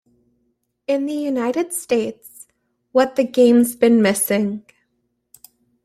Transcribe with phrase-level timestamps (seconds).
[0.87, 2.47] In the United States,
[2.91, 4.65] What the Game's Been Missing!